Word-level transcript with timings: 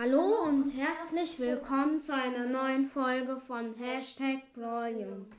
Hallo 0.00 0.44
und 0.44 0.70
herzlich 0.76 1.40
willkommen 1.40 2.00
zu 2.00 2.14
einer 2.14 2.46
neuen 2.46 2.86
Folge 2.86 3.36
von 3.36 3.74
Hashtag 3.74 4.44
Brawljungs. 4.54 5.32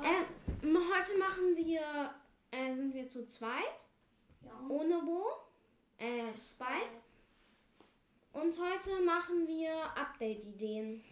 Äh, 0.00 0.22
heute 0.62 1.18
machen 1.18 1.56
wir, 1.56 2.14
äh, 2.52 2.72
sind 2.72 2.94
wir 2.94 3.08
zu 3.08 3.26
zweit, 3.26 3.88
ohne 4.68 5.02
Bo, 5.02 5.24
äh, 5.98 6.32
Spike. 6.40 7.00
Und 8.32 8.56
heute 8.60 9.02
machen 9.04 9.48
wir 9.48 9.72
Update-Ideen. 9.98 11.02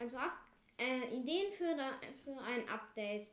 Also 0.00 0.16
Up 0.16 0.32
äh, 0.78 1.16
Ideen 1.16 1.52
für, 1.52 1.76
da, 1.76 1.92
für 2.24 2.40
ein 2.42 2.68
Update, 2.68 3.30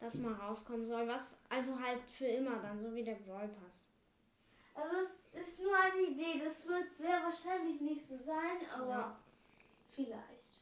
das 0.00 0.14
mal 0.14 0.32
rauskommen 0.32 0.86
soll. 0.86 1.06
Was 1.06 1.38
also 1.50 1.78
halt 1.78 2.00
für 2.16 2.28
immer 2.28 2.56
dann, 2.62 2.80
so 2.80 2.94
wie 2.94 3.04
der 3.04 3.16
Brawl 3.16 3.48
Pass. 3.48 3.91
Also 4.74 4.96
es 5.02 5.48
ist 5.48 5.60
nur 5.62 5.76
eine 5.76 6.02
Idee, 6.02 6.40
das 6.42 6.66
wird 6.66 6.92
sehr 6.94 7.22
wahrscheinlich 7.22 7.80
nicht 7.80 8.06
so 8.06 8.16
sein, 8.16 8.58
aber 8.74 8.88
Ja. 8.88 9.20
vielleicht. 9.90 10.60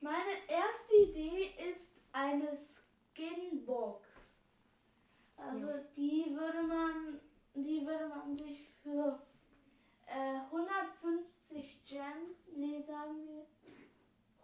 Meine 0.00 0.48
erste 0.48 0.96
Idee 0.96 1.54
ist 1.70 1.98
eine 2.12 2.56
Skinbox. 2.56 4.08
Also 5.36 5.68
die 5.96 6.26
würde 6.36 6.62
man, 6.62 7.20
die 7.54 7.86
würde 7.86 8.08
man 8.08 8.36
sich 8.36 8.68
für 8.82 9.22
äh, 10.06 10.40
150 10.50 11.84
Gems, 11.86 12.48
nee 12.54 12.82
sagen 12.82 13.26
wir 13.26 13.46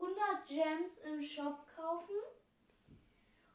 100 0.00 0.46
Gems 0.46 0.98
im 0.98 1.22
Shop 1.22 1.66
kaufen. 1.76 2.14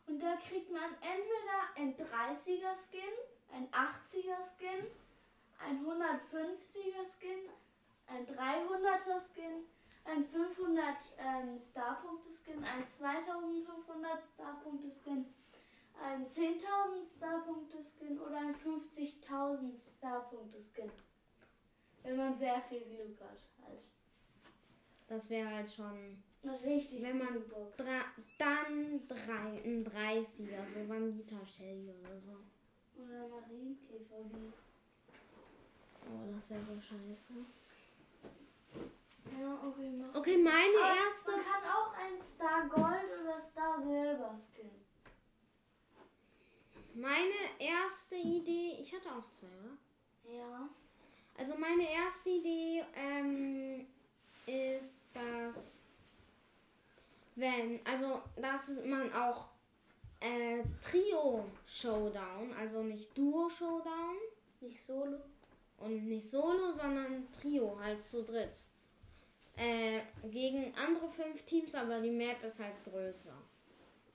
Und 0.05 0.19
da 0.19 0.35
kriegt 0.35 0.69
man 0.71 0.93
entweder 0.95 1.75
ein 1.75 1.95
30er 1.95 2.75
Skin, 2.75 3.01
ein 3.53 3.67
80er 3.71 4.41
Skin, 4.41 4.87
ein 5.59 5.85
150er 5.85 7.05
Skin, 7.05 7.49
ein 8.07 8.25
300er 8.27 9.19
Skin, 9.19 9.65
ein 10.05 10.25
500 10.25 11.15
ähm, 11.17 11.57
Starpunkte-Skin, 11.57 12.63
ein 12.63 12.85
2500 12.85 14.27
Starpunkte-Skin, 14.33 15.25
ein 16.01 16.25
10.000 16.25 17.17
Starpunkte-Skin 17.17 18.19
oder 18.19 18.37
ein 18.37 18.55
50.000 18.55 19.97
Starpunkte-Skin. 19.97 20.91
Wenn 22.01 22.17
man 22.17 22.35
sehr 22.35 22.61
viel 22.63 22.81
Glück 22.81 23.21
hat, 23.21 23.39
halt. 23.65 23.79
Das 25.07 25.29
wäre 25.29 25.49
halt 25.49 25.71
schon 25.71 26.21
richtig 26.65 27.01
Wenn 27.01 27.17
man 27.17 27.47
Box. 27.47 27.77
Dra 27.77 28.03
dann 28.37 29.07
drei, 29.07 29.61
ein 29.63 29.85
30er, 29.85 30.69
so 30.69 30.89
Vanita 30.89 31.45
Shelly 31.45 31.93
oder 32.01 32.19
so. 32.19 32.35
Oder 32.97 33.27
Marienkäfer. 33.27 34.19
wie- 34.31 34.53
Oh, 36.05 36.33
das 36.35 36.49
wäre 36.51 36.63
so 36.63 36.73
scheiße. 36.81 37.33
Ja, 39.39 39.53
okay, 39.67 39.89
mach. 39.97 40.15
Okay, 40.19 40.37
meine 40.37 40.77
Aber 40.83 40.95
erste. 41.05 41.31
Man 41.31 41.41
kann 41.43 41.63
auch 41.63 41.93
ein 41.93 42.21
Star 42.21 42.67
Gold 42.67 43.21
oder 43.21 43.39
Star 43.39 43.81
Silber 43.81 44.33
Skin. 44.35 44.69
Meine 46.93 47.33
erste 47.59 48.15
Idee. 48.15 48.77
Ich 48.79 48.93
hatte 48.93 49.09
auch 49.09 49.31
zwei, 49.31 49.47
oder? 49.47 50.35
Ja. 50.37 50.69
Also 51.37 51.55
meine 51.57 51.89
erste 51.89 52.29
Idee 52.29 52.83
ähm, 52.95 53.87
ist, 54.45 55.07
dass 55.15 55.79
wenn, 57.35 57.79
also 57.87 58.21
dass 58.35 58.69
man 58.85 59.11
auch 59.13 59.47
äh, 60.23 60.63
Trio 60.81 61.45
Showdown, 61.67 62.53
also 62.57 62.81
nicht 62.81 63.15
Duo 63.17 63.49
Showdown 63.49 64.15
Nicht 64.61 64.81
solo. 64.81 65.17
und 65.79 66.07
nicht 66.07 66.29
Solo, 66.29 66.71
sondern 66.71 67.27
Trio, 67.33 67.77
halt 67.79 68.07
zu 68.07 68.23
dritt. 68.23 68.63
Äh, 69.57 70.01
gegen 70.31 70.73
andere 70.75 71.09
fünf 71.09 71.43
Teams, 71.43 71.75
aber 71.75 71.99
die 71.99 72.09
Map 72.09 72.41
ist 72.43 72.61
halt 72.61 72.83
größer. 72.85 73.35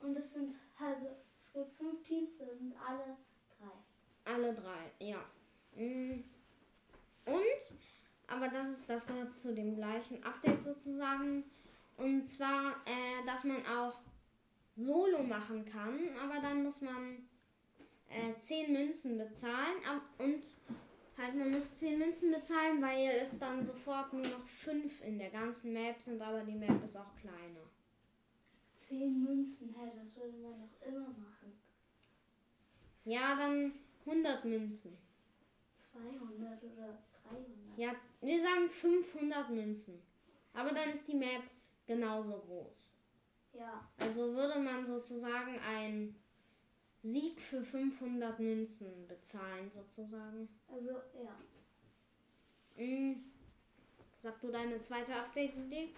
Und 0.01 0.17
es 0.17 0.34
sind, 0.34 0.55
also, 0.80 1.08
es 1.36 1.52
gibt 1.52 1.74
fünf 1.74 2.02
Teams, 2.02 2.39
das 2.39 2.58
sind 2.58 2.75
alle 2.85 3.17
drei. 3.58 4.33
Alle 4.33 4.55
drei, 4.55 4.90
ja. 4.98 5.23
Mm. 5.77 6.25
Und, 7.27 7.77
aber 8.27 8.48
das 8.48 8.70
ist, 8.70 8.89
das 8.89 9.07
gehört 9.07 9.36
zu 9.36 9.55
dem 9.55 9.77
gleichen 9.77 10.25
Update 10.25 10.63
sozusagen. 10.63 11.45
Und 11.98 12.29
zwar, 12.29 12.77
äh, 12.86 13.27
dass 13.27 13.45
man 13.45 13.64
auch 13.67 13.98
Solo 14.78 15.24
machen 15.24 15.64
kann, 15.64 15.98
aber 16.22 16.40
dann 16.40 16.62
muss 16.62 16.80
man 16.83 17.28
äh, 18.08 18.40
10 18.40 18.72
Münzen 18.72 19.18
bezahlen 19.18 19.77
und 20.18 20.42
halt 21.16 21.34
man 21.34 21.50
muss 21.50 21.74
10 21.78 21.98
Münzen 21.98 22.30
bezahlen, 22.30 22.80
weil 22.80 23.08
es 23.20 23.40
dann 23.40 23.66
sofort 23.66 24.12
nur 24.12 24.22
noch 24.22 24.46
5 24.46 25.02
in 25.02 25.18
der 25.18 25.30
ganzen 25.30 25.72
Map 25.72 26.00
sind, 26.00 26.22
aber 26.22 26.42
die 26.44 26.55
Map 26.55 26.83
ist 26.84 26.96
auch 26.96 27.12
kleiner. 27.16 27.66
Zehn 28.77 29.24
Münzen, 29.24 29.74
hä, 29.74 29.90
das 30.00 30.16
würde 30.16 30.39
man 30.39 30.61
doch 30.61 30.86
immer 30.86 31.08
machen. 31.08 31.60
Ja, 33.05 33.36
dann 33.36 33.72
100 34.06 34.45
Münzen. 34.45 34.96
200 35.92 36.62
oder 36.62 36.98
300. 37.28 37.78
Ja, 37.78 37.96
wir 38.20 38.40
sagen 38.40 38.70
500 38.70 39.50
Münzen. 39.50 40.00
Aber 40.55 40.70
dann 40.70 40.90
ist 40.90 41.08
die 41.08 41.16
Map 41.16 41.42
genauso 41.86 42.39
groß. 42.39 42.98
Ja. 43.53 43.89
Also 43.98 44.35
würde 44.35 44.59
man 44.59 44.86
sozusagen 44.86 45.59
einen 45.61 46.14
Sieg 47.03 47.41
für 47.41 47.63
500 47.63 48.39
Münzen 48.39 49.07
bezahlen, 49.07 49.70
sozusagen. 49.70 50.48
Also, 50.69 50.91
ja. 51.23 51.36
Mhm. 52.77 53.25
Sag 54.19 54.41
du 54.41 54.51
deine 54.51 54.81
zweite 54.81 55.14
Update-Idee? 55.14 55.95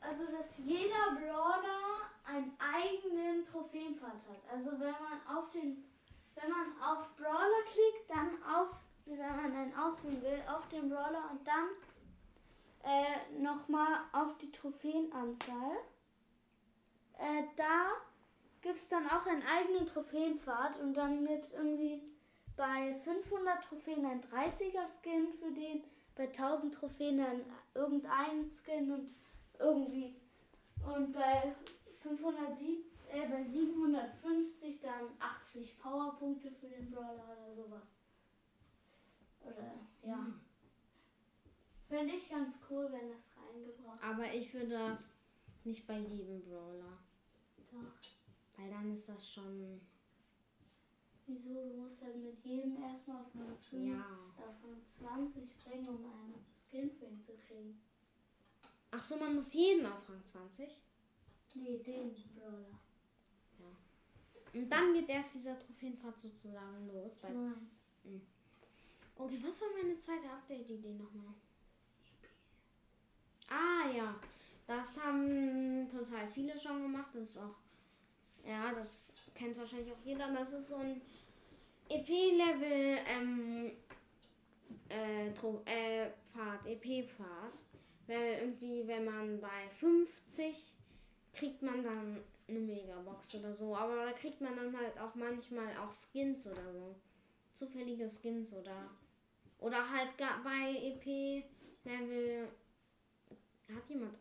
Also, 0.00 0.26
dass 0.30 0.58
jeder 0.58 1.16
Brawler 1.16 2.10
einen 2.24 2.56
eigenen 2.58 3.44
Trophäenpfad 3.46 4.12
hat. 4.12 4.52
Also, 4.52 4.72
wenn 4.72 4.92
man 4.92 5.36
auf 5.36 5.50
den, 5.50 5.84
wenn 6.34 6.50
man 6.50 6.82
auf 6.82 7.16
Brawler 7.16 7.62
klickt, 7.72 8.08
dann 8.08 8.42
auf, 8.44 8.68
wenn 9.06 9.18
man 9.18 9.52
einen 9.52 9.74
auswählen 9.74 10.22
will, 10.22 10.42
auf 10.46 10.68
den 10.68 10.88
Brawler 10.88 11.30
und 11.30 11.46
dann 11.46 11.68
äh, 12.84 13.40
nochmal 13.40 14.00
auf 14.12 14.36
die 14.38 14.52
Trophäenanzahl. 14.52 15.78
Äh, 17.18 17.44
da 17.56 17.92
gibt 18.60 18.76
es 18.76 18.88
dann 18.88 19.08
auch 19.08 19.26
einen 19.26 19.42
eigenen 19.42 19.86
Trophäenpfad 19.86 20.80
und 20.80 20.94
dann 20.94 21.26
gibt 21.26 21.44
es 21.44 21.54
irgendwie 21.54 22.02
bei 22.56 22.94
500 23.04 23.62
Trophäen 23.64 24.04
ein 24.06 24.22
30er 24.22 24.86
Skin 24.88 25.32
für 25.32 25.50
den, 25.52 25.84
bei 26.14 26.28
1000 26.28 26.74
Trophäen 26.74 27.18
dann 27.18 27.40
irgendeinen 27.74 28.48
Skin 28.48 28.90
und 28.92 29.14
irgendwie. 29.58 30.16
Und 30.84 31.12
bei 31.12 31.54
507, 32.00 32.84
äh, 33.10 33.26
bei 33.28 33.44
750 33.44 34.80
dann 34.80 35.08
80 35.18 35.78
Powerpunkte 35.78 36.50
für 36.50 36.68
den 36.68 36.90
Brawler 36.90 37.36
oder 37.36 37.54
sowas. 37.54 37.88
Oder, 39.42 39.74
ja. 40.02 40.26
Fände 41.88 42.14
ich 42.14 42.30
ganz 42.30 42.58
cool, 42.70 42.88
wenn 42.90 43.10
das 43.10 43.30
reingebracht 43.36 44.02
Aber 44.02 44.32
ich 44.32 44.52
würde 44.54 44.70
das 44.70 45.16
nicht 45.64 45.86
bei 45.86 45.98
jedem 45.98 46.42
Brawler. 46.42 46.98
Doch. 47.70 48.58
Weil 48.58 48.70
dann 48.70 48.92
ist 48.94 49.08
das 49.08 49.28
schon. 49.32 49.80
Wieso? 51.26 51.54
Du 51.54 51.80
musst 51.80 52.02
halt 52.02 52.16
mit 52.16 52.38
jedem 52.44 52.82
erstmal 52.82 53.22
auf 53.22 53.34
Rang 53.34 53.56
5, 53.70 53.88
Ja. 53.88 54.18
auf 54.36 54.62
Rang 54.62 54.86
20 54.86 55.56
bringen, 55.64 55.88
um 55.88 56.04
einen 56.04 56.44
Skin 56.70 56.90
für 56.90 57.06
ihn 57.06 57.20
zu 57.20 57.32
kriegen. 57.34 57.80
Ach 58.90 59.02
so, 59.02 59.16
man 59.16 59.34
muss 59.36 59.52
jeden 59.54 59.86
auf 59.86 60.08
Rang 60.08 60.24
20. 60.24 60.68
Nee, 61.54 61.78
den 61.78 62.12
Brawler. 62.34 62.78
Und 64.52 64.70
dann 64.70 64.92
geht 64.92 65.08
erst 65.08 65.34
dieser 65.34 65.58
Trophäenpfad 65.58 66.20
sozusagen 66.20 66.86
los. 66.86 67.18
Nein. 67.24 67.68
Okay, 69.16 69.38
was 69.42 69.60
war 69.60 69.68
meine 69.82 69.98
zweite 69.98 70.30
Update-Idee 70.30 70.94
nochmal? 70.94 71.34
Ah 73.48 73.88
ja, 73.90 74.14
das 74.66 75.00
haben 75.02 75.88
total 75.90 76.26
viele 76.28 76.58
schon 76.58 76.82
gemacht. 76.82 77.10
Das 77.14 77.28
ist 77.28 77.38
auch, 77.38 77.56
ja, 78.46 78.72
das 78.72 79.04
kennt 79.34 79.56
wahrscheinlich 79.58 79.92
auch 79.92 80.04
jeder. 80.04 80.32
Das 80.32 80.52
ist 80.52 80.68
so 80.68 80.76
ein 80.76 81.00
EP-Level 81.88 82.98
ähm, 83.06 83.72
äh, 84.88 85.28
äh, 85.28 86.10
Pfad, 86.32 86.66
EP-Pfad. 86.66 87.64
Weil 88.06 88.38
irgendwie, 88.40 88.86
wenn 88.86 89.04
man 89.04 89.40
bei 89.40 89.68
50 89.78 90.72
kriegt 91.32 91.62
man 91.62 91.82
dann 91.82 92.22
eine 92.48 92.60
Megabox 92.60 93.36
oder 93.36 93.54
so. 93.54 93.74
Aber 93.74 94.04
da 94.04 94.12
kriegt 94.12 94.40
man 94.40 94.56
dann 94.56 94.76
halt 94.76 94.98
auch 94.98 95.14
manchmal 95.14 95.76
auch 95.78 95.92
Skins 95.92 96.46
oder 96.46 96.72
so. 96.72 96.94
Zufällige 97.54 98.08
Skins 98.08 98.54
oder 98.54 98.90
oder 99.58 99.90
halt 99.90 100.10
bei 100.18 100.76
EP. 100.76 101.04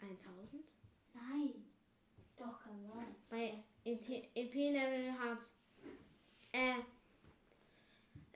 Jemand 0.01 0.25
1000? 0.25 0.63
Nein. 1.13 1.65
Doch, 2.37 2.61
kann 2.61 2.81
sein. 2.83 3.15
Bei 3.29 3.63
EP 3.85 4.53
Level 4.53 5.17
hat 5.19 5.39
äh, 6.51 6.79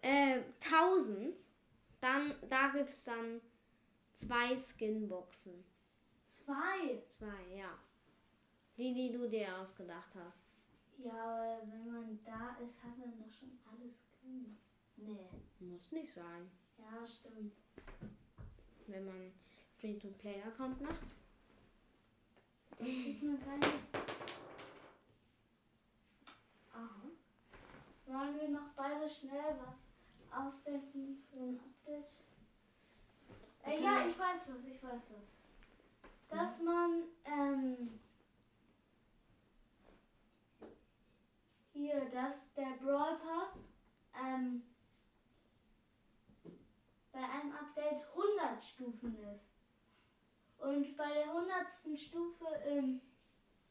äh, 0.01 0.44
1000. 0.63 1.44
Dann, 2.00 2.36
da 2.50 2.69
gibt 2.69 2.89
es 2.89 3.06
dann 3.06 3.42
zwei 4.13 4.57
Skinboxen. 4.57 5.63
Zwei. 6.25 7.04
Zwei, 7.09 7.56
ja. 7.56 7.77
Die, 8.77 8.94
die 8.94 9.12
du 9.12 9.27
dir 9.27 9.57
ausgedacht 9.57 10.12
hast. 10.15 10.54
Ja, 11.00 11.12
aber 11.12 11.62
wenn 11.71 11.92
man 11.92 12.19
da 12.24 12.57
ist, 12.63 12.83
hat 12.83 12.98
man 12.98 13.18
doch 13.18 13.31
schon 13.31 13.57
alle 13.65 13.89
Skins. 13.89 14.59
Nee. 14.98 15.30
Muss 15.59 15.92
nicht 15.92 16.13
sein. 16.13 16.50
Ja, 16.77 17.07
stimmt. 17.07 17.54
Wenn 18.88 19.06
man 19.06 19.31
Free-to-Play-Account 19.80 20.81
macht. 20.81 21.07
Kriegt 22.77 23.24
man 23.24 23.39
keine. 23.44 23.74
Aha. 26.74 27.01
Wollen 28.06 28.39
wir 28.39 28.50
noch 28.50 28.69
beide 28.75 29.09
schnell 29.09 29.57
was 29.65 30.45
ausdenken 30.45 31.24
für 31.29 31.39
ein 31.39 31.59
Update? 31.59 32.13
Äh, 33.63 33.83
ja, 33.83 34.06
ich 34.07 34.18
weiß 34.18 34.50
was, 34.50 34.65
ich 34.65 34.83
weiß 34.83 35.01
was. 35.09 36.29
Dass 36.29 36.62
man 36.62 37.03
ähm, 37.25 38.00
hier, 41.73 42.06
dass 42.12 42.53
der 42.53 42.77
Brawl 42.81 43.18
Pass 43.18 43.63
ähm, 44.23 44.62
bei 47.12 47.19
einem 47.19 47.53
Update 47.53 48.06
100 48.09 48.63
Stufen 48.63 49.18
ist. 49.33 49.56
Und 50.59 50.95
bei 50.98 51.13
der 51.13 51.25
100. 51.25 51.68
Stufe 51.98 52.45
im 52.68 53.00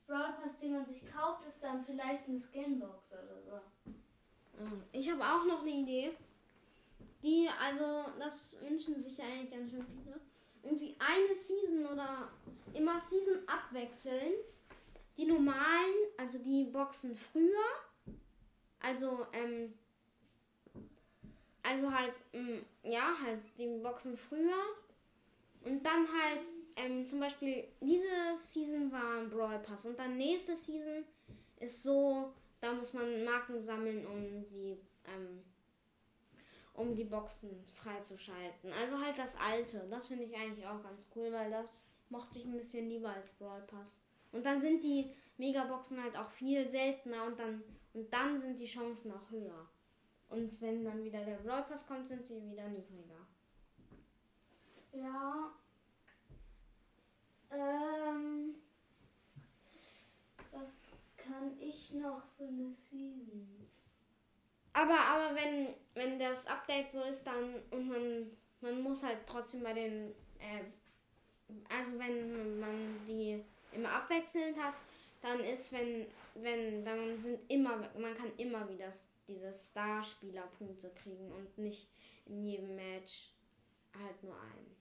Brawl 0.06 0.34
Pass, 0.40 0.60
den 0.60 0.72
man 0.72 0.86
sich 0.86 1.02
kauft, 1.12 1.46
ist 1.46 1.62
dann 1.62 1.84
vielleicht 1.84 2.28
eine 2.28 2.38
Skinbox 2.38 3.14
oder 3.14 3.42
so. 3.42 3.90
Ähm, 4.60 4.82
Ich 4.92 5.10
habe 5.10 5.22
auch 5.22 5.44
noch 5.44 5.62
eine 5.62 5.72
Idee. 5.72 6.16
Die, 7.22 7.48
also, 7.60 8.10
das 8.18 8.56
wünschen 8.60 9.00
sich 9.00 9.18
ja 9.18 9.24
eigentlich 9.24 9.50
ganz 9.50 9.70
schön 9.70 9.84
viele. 9.84 10.20
Irgendwie 10.62 10.96
eine 10.98 11.34
Season 11.34 11.86
oder 11.86 12.28
immer 12.72 13.00
Season 13.00 13.38
abwechselnd. 13.46 14.60
Die 15.16 15.26
normalen, 15.26 15.94
also 16.16 16.38
die 16.38 16.64
Boxen 16.64 17.16
früher. 17.16 17.64
Also, 18.80 19.26
ähm, 19.32 19.74
also 21.62 21.92
halt, 21.92 22.14
ähm, 22.32 22.64
ja, 22.84 23.12
halt 23.20 23.40
die 23.58 23.66
Boxen 23.82 24.16
früher. 24.16 24.62
Und 25.64 25.82
dann 25.82 26.06
halt, 26.06 26.46
ähm, 26.76 27.06
zum 27.06 27.20
Beispiel, 27.20 27.64
diese 27.80 28.06
Season 28.36 28.92
war 28.92 29.18
ein 29.18 29.30
Brawl 29.30 29.58
Pass. 29.60 29.86
Und 29.86 29.98
dann 29.98 30.16
nächste 30.16 30.54
Season 30.54 31.04
ist 31.58 31.82
so, 31.82 32.32
da 32.60 32.72
muss 32.72 32.92
man 32.92 33.24
Marken 33.24 33.60
sammeln, 33.62 34.06
um 34.06 34.46
die, 34.46 34.78
ähm, 35.06 35.42
um 36.74 36.94
die 36.94 37.04
Boxen 37.04 37.64
freizuschalten. 37.72 38.72
Also 38.72 39.00
halt 39.00 39.18
das 39.18 39.38
alte. 39.40 39.86
Das 39.90 40.08
finde 40.08 40.24
ich 40.24 40.36
eigentlich 40.36 40.66
auch 40.66 40.82
ganz 40.82 41.06
cool, 41.16 41.32
weil 41.32 41.50
das 41.50 41.86
mochte 42.10 42.38
ich 42.38 42.44
ein 42.44 42.56
bisschen 42.56 42.88
lieber 42.88 43.08
als 43.08 43.30
Brawl 43.30 43.62
Pass. 43.62 44.02
Und 44.32 44.44
dann 44.44 44.60
sind 44.60 44.84
die 44.84 45.10
Megaboxen 45.38 46.02
halt 46.02 46.14
auch 46.16 46.30
viel 46.30 46.68
seltener 46.68 47.24
und 47.24 47.38
dann, 47.38 47.62
und 47.94 48.12
dann 48.12 48.38
sind 48.38 48.60
die 48.60 48.66
Chancen 48.66 49.12
auch 49.12 49.30
höher. 49.30 49.66
Und 50.28 50.60
wenn 50.60 50.84
dann 50.84 51.02
wieder 51.02 51.24
der 51.24 51.36
Brawl 51.36 51.62
Pass 51.62 51.86
kommt, 51.86 52.06
sind 52.06 52.26
sie 52.26 52.42
wieder 52.50 52.68
niedriger. 52.68 53.26
Ja. 54.92 55.52
Ähm, 57.52 58.54
was 60.52 60.90
kann 61.16 61.58
ich 61.60 61.92
noch 61.92 62.22
für 62.36 62.44
eine 62.44 62.72
Season? 62.90 63.68
Aber, 64.72 64.98
aber 64.98 65.34
wenn, 65.34 65.68
wenn 65.94 66.18
das 66.18 66.46
Update 66.46 66.90
so 66.90 67.02
ist, 67.02 67.26
dann 67.26 67.62
und 67.70 67.88
man, 67.88 68.30
man 68.60 68.82
muss 68.82 69.02
halt 69.02 69.18
trotzdem 69.26 69.62
bei 69.62 69.72
den, 69.72 70.14
äh, 70.38 70.64
also 71.74 71.98
wenn 71.98 72.60
man 72.60 73.06
die 73.06 73.42
immer 73.72 73.90
abwechselnd 73.90 74.58
hat, 74.58 74.74
dann 75.22 75.40
ist, 75.40 75.72
wenn, 75.72 76.06
wenn, 76.34 76.84
dann 76.84 77.18
sind 77.18 77.40
immer, 77.50 77.78
man 77.98 78.14
kann 78.16 78.36
immer 78.36 78.68
wieder 78.68 78.92
diese 79.26 79.52
Starspieler-Punkte 79.52 80.90
kriegen 80.90 81.32
und 81.32 81.58
nicht 81.58 81.88
in 82.26 82.44
jedem 82.44 82.76
Match 82.76 83.30
halt 83.98 84.22
nur 84.22 84.34
einen. 84.34 84.76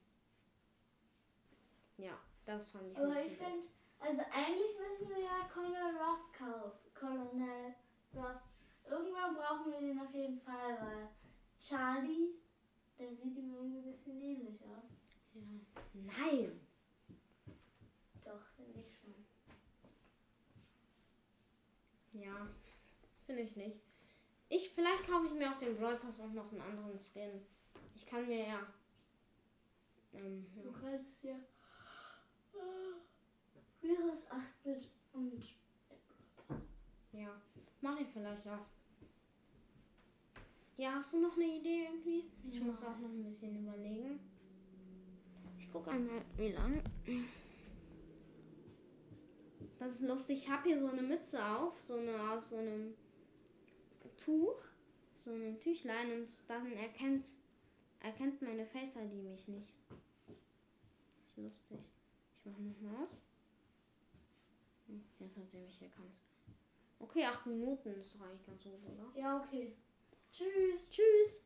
Ja, 1.98 2.20
das 2.46 2.72
fand 2.72 2.92
ich 2.92 2.98
Aber 2.98 3.14
ich 3.16 3.38
finde, 3.38 3.68
also 4.00 4.22
eigentlich 4.32 4.78
müssen 4.78 5.10
wir 5.10 5.20
ja 5.24 5.50
Colonel 5.52 5.98
Ruff 5.98 6.32
kaufen. 6.32 6.80
Colonel 6.94 7.74
Ruff. 8.14 8.42
Irgendwann 8.88 9.36
brauchen 9.36 9.72
wir 9.72 9.80
den 9.80 10.00
auf 10.00 10.14
jeden 10.14 10.40
Fall, 10.40 10.78
weil 10.80 11.10
Charlie, 11.60 12.36
der 13.00 13.10
sieht 13.16 13.36
ihm 13.36 13.54
irgendwie 13.54 13.80
ein 13.80 13.92
bisschen 13.92 14.22
ähnlich 14.22 14.62
aus. 14.64 14.92
Ja. 15.34 15.42
Nein! 15.94 16.62
Doch, 18.24 18.46
finde 18.56 18.80
ich 18.80 18.96
schon. 18.98 19.16
Ja, 22.22 22.48
finde 23.26 23.42
ich 23.42 23.56
nicht. 23.56 23.82
Ich, 24.50 24.70
vielleicht 24.70 25.08
kaufe 25.08 25.26
ich 25.26 25.34
mir 25.34 25.52
auch 25.52 25.60
den 25.60 25.76
Brawl 25.76 25.98
Pass 25.98 26.20
und 26.20 26.36
noch 26.36 26.52
einen 26.52 26.62
anderen 26.62 27.00
Skin. 27.02 27.42
Ich 27.96 28.06
kann 28.06 28.28
mir 28.28 28.48
ja. 28.48 28.60
Ähm, 30.14 30.46
Du 30.56 30.70
ja. 30.70 30.78
kannst 30.80 31.24
ja 31.24 31.36
Virus 33.82 34.28
8-Bit 34.30 34.90
und 35.14 35.56
ja, 37.12 37.30
mache 37.82 38.04
ich 38.04 38.08
vielleicht 38.10 38.48
auch. 38.48 38.66
Ja, 40.78 40.96
hast 40.96 41.14
du 41.14 41.22
noch 41.22 41.36
eine 41.36 41.46
Idee 41.46 41.86
irgendwie? 41.86 42.26
Ich 42.52 42.60
muss 42.62 42.84
auch 42.84 42.98
noch 42.98 43.10
ein 43.10 43.24
bisschen 43.24 43.58
überlegen. 43.58 44.20
Ich 45.58 45.72
gucke 45.72 45.92
einmal, 45.92 46.22
wie 46.36 46.52
lang. 46.52 46.82
Das 49.80 49.92
ist 49.92 50.02
lustig. 50.02 50.40
Ich 50.40 50.50
habe 50.50 50.68
hier 50.68 50.80
so 50.80 50.88
eine 50.88 51.02
Mütze 51.02 51.46
auf, 51.46 51.80
so 51.82 51.98
eine 51.98 52.32
aus 52.32 52.50
so 52.50 52.58
einem 52.58 52.94
Tuch, 54.18 54.58
so 55.18 55.32
einem 55.32 55.60
Tüchlein 55.60 56.12
und 56.12 56.30
dann 56.48 56.72
erkennt 56.74 57.28
erkennt 58.06 58.42
meine 58.42 58.66
Face 58.66 58.96
ID 58.98 59.14
mich 59.24 59.48
nicht. 59.48 59.74
Das 61.18 61.30
ist 61.30 61.38
lustig. 61.38 61.80
Ich 62.46 62.52
mache 62.52 62.62
noch 62.62 62.80
mal 62.82 63.04
aus. 63.04 63.22
Hm, 64.88 65.04
Jetzt 65.20 65.36
hat 65.38 65.50
sie 65.50 65.58
mich 65.58 65.82
erkannt. 65.82 66.22
Okay, 67.00 67.26
acht 67.26 67.46
Minuten 67.48 67.90
ist 67.96 68.14
doch 68.14 68.22
eigentlich 68.22 68.46
ganz 68.46 68.64
gut, 68.64 68.84
oder? 68.86 69.20
Ja, 69.20 69.42
okay. 69.44 69.76
Tschüss. 70.32 70.90
Tschüss. 70.92 71.42